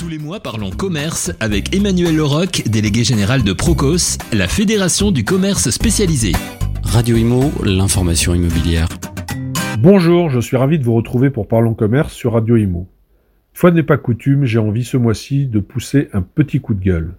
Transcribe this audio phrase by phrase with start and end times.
[0.00, 5.24] Tous les mois, parlons commerce avec Emmanuel Leroc, délégué général de Procos, la fédération du
[5.24, 6.32] commerce spécialisé.
[6.84, 8.88] Radio Imo, l'information immobilière.
[9.78, 12.88] Bonjour, je suis ravi de vous retrouver pour Parlons Commerce sur Radio Imo.
[13.52, 17.12] Fois n'est pas coutume, j'ai envie ce mois-ci de pousser un petit coup de gueule.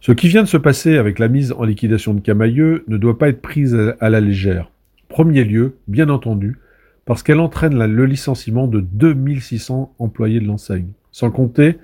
[0.00, 3.18] Ce qui vient de se passer avec la mise en liquidation de Camailleux ne doit
[3.18, 4.70] pas être prise à la légère.
[5.10, 6.56] Premier lieu, bien entendu,
[7.04, 11.78] parce qu'elle entraîne le licenciement de 2600 employés de l'enseigne, sans compter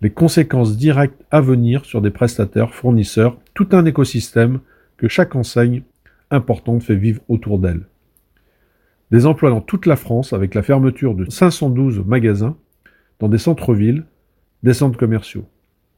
[0.00, 4.60] les conséquences directes à venir sur des prestataires, fournisseurs, tout un écosystème
[4.96, 5.82] que chaque enseigne
[6.30, 7.88] importante fait vivre autour d'elle.
[9.10, 12.56] Des emplois dans toute la France avec la fermeture de 512 magasins
[13.18, 14.04] dans des centres-villes,
[14.62, 15.48] des centres commerciaux.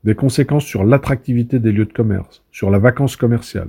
[0.05, 3.69] Des conséquences sur l'attractivité des lieux de commerce, sur la vacance commerciale.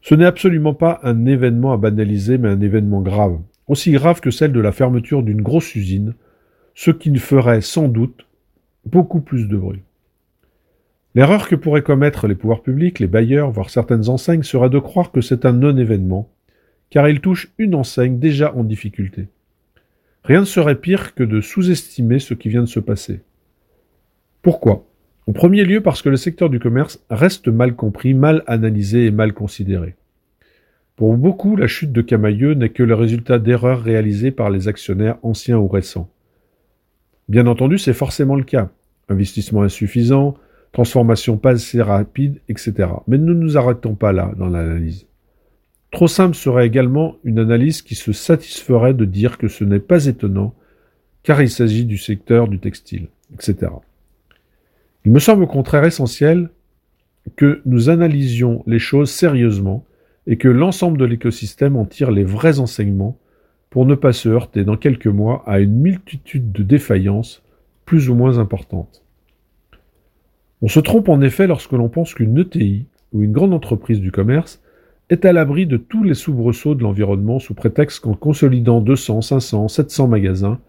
[0.00, 3.38] Ce n'est absolument pas un événement à banaliser, mais un événement grave.
[3.68, 6.14] Aussi grave que celle de la fermeture d'une grosse usine,
[6.74, 8.26] ce qui ne ferait sans doute
[8.84, 9.82] beaucoup plus de bruit.
[11.14, 15.12] L'erreur que pourraient commettre les pouvoirs publics, les bailleurs, voire certaines enseignes, serait de croire
[15.12, 16.28] que c'est un non-événement,
[16.90, 19.28] car il touche une enseigne déjà en difficulté.
[20.24, 23.20] Rien ne serait pire que de sous-estimer ce qui vient de se passer.
[24.42, 24.86] Pourquoi?
[25.26, 29.10] En premier lieu parce que le secteur du commerce reste mal compris, mal analysé et
[29.10, 29.94] mal considéré.
[30.96, 35.18] Pour beaucoup, la chute de Camailleux n'est que le résultat d'erreurs réalisées par les actionnaires
[35.22, 36.10] anciens ou récents.
[37.28, 38.70] Bien entendu, c'est forcément le cas.
[39.08, 40.34] Investissement insuffisant,
[40.72, 42.88] transformation pas assez rapide, etc.
[43.06, 45.06] Mais ne nous arrêtons pas là dans l'analyse.
[45.90, 50.06] Trop simple serait également une analyse qui se satisferait de dire que ce n'est pas
[50.06, 50.54] étonnant,
[51.22, 53.70] car il s'agit du secteur du textile, etc.
[55.04, 56.50] Il me semble au contraire essentiel
[57.36, 59.84] que nous analysions les choses sérieusement
[60.26, 63.18] et que l'ensemble de l'écosystème en tire les vrais enseignements
[63.74, 67.42] pour ne pas se heurter dans quelques mois à une multitude de défaillances
[67.84, 69.02] plus ou moins importantes.
[70.62, 74.12] On se trompe en effet lorsque l'on pense qu'une ETI ou une grande entreprise du
[74.12, 74.62] commerce
[75.10, 79.66] est à l'abri de tous les soubresauts de l'environnement sous prétexte qu'en consolidant 200, 500,
[79.66, 80.60] 700 magasins,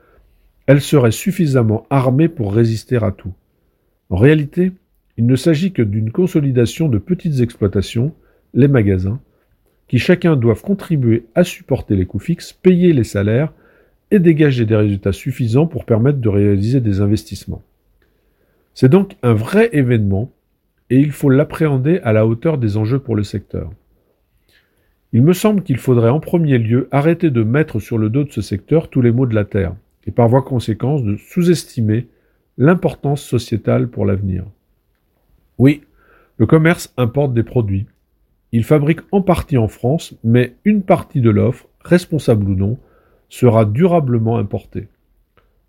[0.65, 3.33] elle serait suffisamment armée pour résister à tout.
[4.09, 4.71] En réalité,
[5.17, 8.15] il ne s'agit que d'une consolidation de petites exploitations,
[8.55, 9.19] les magasins,
[9.87, 13.53] qui chacun doivent contribuer à supporter les coûts fixes, payer les salaires
[14.11, 17.61] et dégager des résultats suffisants pour permettre de réaliser des investissements.
[18.73, 20.31] C'est donc un vrai événement
[20.89, 23.71] et il faut l'appréhender à la hauteur des enjeux pour le secteur.
[25.13, 28.31] Il me semble qu'il faudrait en premier lieu arrêter de mettre sur le dos de
[28.31, 29.73] ce secteur tous les maux de la terre,
[30.05, 32.07] et par voie conséquence de sous-estimer
[32.57, 34.43] l'importance sociétale pour l'avenir.
[35.57, 35.83] Oui,
[36.37, 37.85] le commerce importe des produits.
[38.55, 42.77] Il fabrique en partie en France, mais une partie de l'offre, responsable ou non,
[43.27, 44.87] sera durablement importée.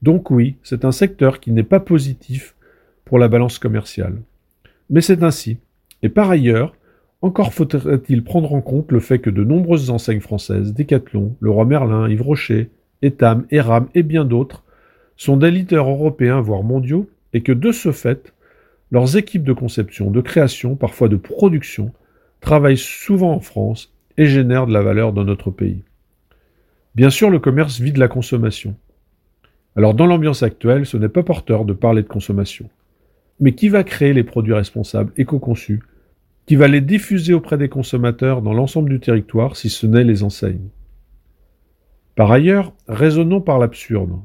[0.03, 2.55] Donc oui, c'est un secteur qui n'est pas positif
[3.05, 4.23] pour la balance commerciale.
[4.89, 5.59] Mais c'est ainsi.
[6.05, 6.77] Et par ailleurs,
[7.23, 12.09] encore faudrait-il prendre en compte le fait que de nombreuses enseignes françaises, Decathlon, Leroy Merlin,
[12.09, 12.71] Yves Rocher,
[13.03, 14.63] Etam, Eram et bien d'autres,
[15.17, 18.33] sont des leaders européens, voire mondiaux, et que de ce fait,
[18.93, 21.91] leurs équipes de conception, de création, parfois de production,
[22.47, 25.83] travaillent souvent en France et génèrent de la valeur dans notre pays.
[26.95, 28.77] Bien sûr, le commerce vit de la consommation.
[29.75, 32.71] Alors dans l'ambiance actuelle, ce n'est pas porteur de parler de consommation.
[33.41, 35.83] Mais qui va créer les produits responsables, éco-conçus
[36.47, 40.23] Qui va les diffuser auprès des consommateurs dans l'ensemble du territoire si ce n'est les
[40.23, 40.69] enseignes?
[42.15, 44.21] Par ailleurs, raisonnons par l'absurde.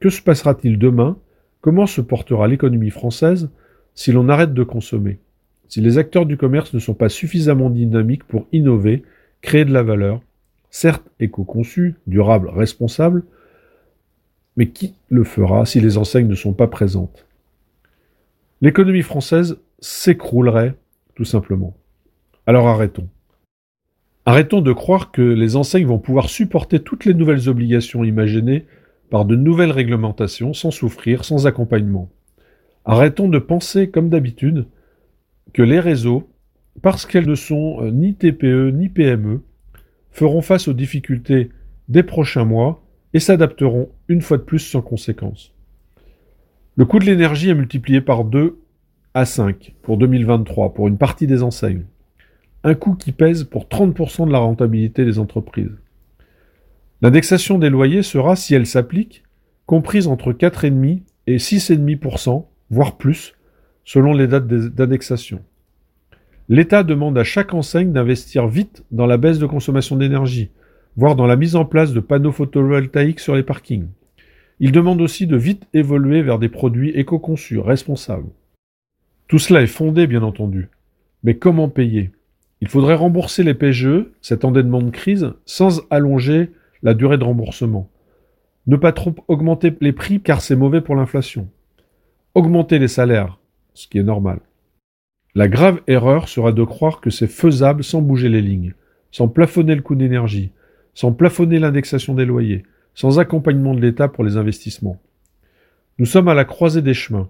[0.00, 1.18] Que se passera-t-il demain?
[1.60, 3.48] Comment se portera l'économie française
[3.94, 5.20] si l'on arrête de consommer?
[5.68, 9.02] Si les acteurs du commerce ne sont pas suffisamment dynamiques pour innover,
[9.40, 10.20] créer de la valeur,
[10.70, 13.24] certes éco-conçue, durable, responsable,
[14.56, 17.26] mais qui le fera si les enseignes ne sont pas présentes?
[18.60, 20.74] L'économie française s'écroulerait,
[21.14, 21.76] tout simplement.
[22.46, 23.08] Alors arrêtons.
[24.26, 28.64] Arrêtons de croire que les enseignes vont pouvoir supporter toutes les nouvelles obligations imaginées
[29.10, 32.08] par de nouvelles réglementations sans souffrir, sans accompagnement.
[32.86, 34.66] Arrêtons de penser, comme d'habitude,
[35.52, 36.28] que les réseaux,
[36.82, 39.42] parce qu'elles ne sont euh, ni TPE ni PME,
[40.10, 41.50] feront face aux difficultés
[41.88, 45.52] des prochains mois et s'adapteront une fois de plus sans conséquence.
[46.76, 48.58] Le coût de l'énergie est multiplié par 2
[49.14, 51.84] à 5 pour 2023 pour une partie des enseignes,
[52.64, 55.76] un coût qui pèse pour 30% de la rentabilité des entreprises.
[57.02, 59.22] L'indexation des loyers sera, si elle s'applique,
[59.66, 63.34] comprise entre 4,5 et 6,5%, voire plus,
[63.84, 65.40] selon les dates d'indexation.
[66.48, 70.50] L'État demande à chaque enseigne d'investir vite dans la baisse de consommation d'énergie,
[70.96, 73.88] voire dans la mise en place de panneaux photovoltaïques sur les parkings.
[74.60, 78.28] Il demande aussi de vite évoluer vers des produits éco-conçus, responsables.
[79.26, 80.68] Tout cela est fondé, bien entendu.
[81.22, 82.10] Mais comment payer?
[82.60, 86.50] Il faudrait rembourser les PGE, cet endettement de crise, sans allonger
[86.82, 87.90] la durée de remboursement.
[88.66, 91.48] Ne pas trop augmenter les prix car c'est mauvais pour l'inflation.
[92.34, 93.38] Augmenter les salaires,
[93.74, 94.40] ce qui est normal.
[95.34, 98.74] La grave erreur sera de croire que c'est faisable sans bouger les lignes,
[99.10, 100.52] sans plafonner le coût d'énergie,
[100.94, 102.62] sans plafonner l'indexation des loyers,
[102.94, 105.00] sans accompagnement de l'État pour les investissements.
[105.98, 107.28] Nous sommes à la croisée des chemins.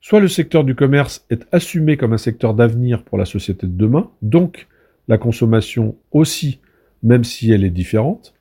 [0.00, 3.76] Soit le secteur du commerce est assumé comme un secteur d'avenir pour la société de
[3.76, 4.68] demain, donc
[5.08, 6.60] la consommation aussi,
[7.02, 8.34] même si elle est différente,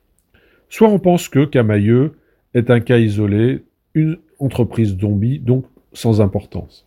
[0.70, 2.14] soit on pense que Camailleux
[2.54, 3.64] est un cas isolé,
[3.94, 6.87] une entreprise zombie, donc sans importance.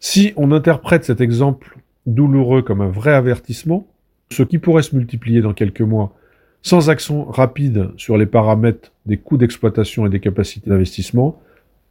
[0.00, 3.86] Si on interprète cet exemple douloureux comme un vrai avertissement,
[4.30, 6.14] ce qui pourrait se multiplier dans quelques mois
[6.62, 11.40] sans action rapide sur les paramètres des coûts d'exploitation et des capacités d'investissement,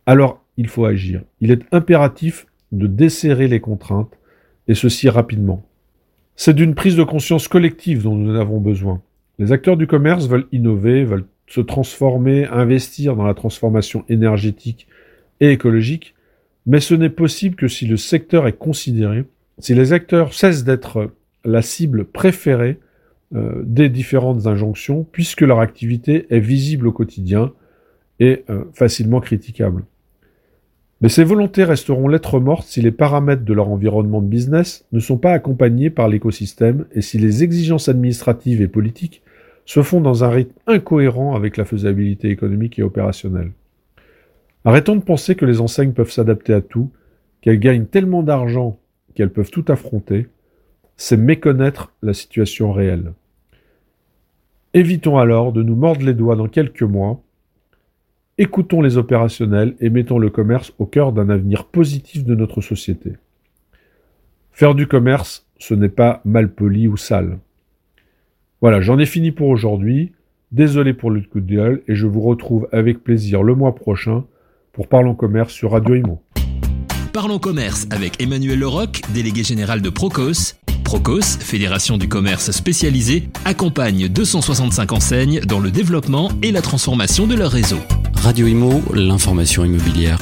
[0.06, 1.22] alors il faut agir.
[1.42, 4.18] Il est impératif de desserrer les contraintes,
[4.68, 5.66] et ceci rapidement.
[6.36, 9.02] C'est d'une prise de conscience collective dont nous avons besoin.
[9.40, 14.88] Les acteurs du commerce veulent innover, veulent se transformer, investir dans la transformation énergétique
[15.40, 16.14] et écologique,
[16.68, 19.24] mais ce n'est possible que si le secteur est considéré,
[19.58, 21.12] si les acteurs cessent d'être
[21.46, 22.78] la cible préférée
[23.36, 27.54] euh, des différentes injonctions, puisque leur activité est visible au quotidien
[28.20, 29.86] et euh, facilement critiquable.
[31.00, 35.00] Mais ces volontés resteront lettres mortes si les paramètres de leur environnement de business ne
[35.00, 39.22] sont pas accompagnés par l'écosystème et si les exigences administratives et politiques
[39.66, 43.52] se font dans un rythme incohérent avec la faisabilité économique et opérationnelle.
[44.66, 46.92] Arrêtons de penser que les enseignes peuvent s'adapter à tout,
[47.42, 48.80] qu'elles gagnent tellement d'argent
[49.18, 50.28] qu'elles peuvent tout affronter,
[50.96, 53.14] c'est méconnaître la situation réelle.
[54.76, 57.24] Évitons alors de nous mordre les doigts dans quelques mois,
[58.38, 63.14] écoutons les opérationnels et mettons le commerce au cœur d'un avenir positif de notre société.
[64.52, 67.40] Faire du commerce, ce n'est pas mal poli ou sale.
[68.62, 70.14] Voilà, j'en ai fini pour aujourd'hui.
[70.52, 74.26] Désolé pour le coup de gueule et je vous retrouve avec plaisir le mois prochain
[74.78, 76.22] pour Parlons Commerce sur Radio Imo.
[77.12, 80.54] Parlons Commerce avec Emmanuel Leroc, délégué général de Procos,
[80.84, 87.34] Procos, fédération du commerce spécialisé, accompagne 265 enseignes dans le développement et la transformation de
[87.34, 87.80] leur réseau.
[88.18, 90.20] Radio Imo, l'information immobilière.